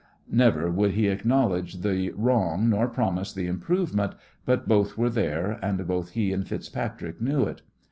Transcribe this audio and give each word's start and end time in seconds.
Never 0.31 0.71
would 0.71 0.93
he 0.93 1.09
acknowledge 1.09 1.81
the 1.81 2.09
wrong 2.15 2.71
nor 2.71 2.87
promise 2.87 3.31
the 3.33 3.45
improvement, 3.45 4.15
but 4.47 4.67
both 4.67 4.97
were 4.97 5.11
there, 5.11 5.59
and 5.61 5.85
both 5.85 6.13
he 6.13 6.33
and 6.33 6.43
FitzPatrick 6.43 7.21
knew 7.21 7.43
it. 7.43 7.61